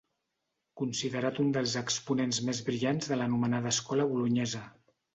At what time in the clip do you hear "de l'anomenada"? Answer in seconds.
3.13-3.77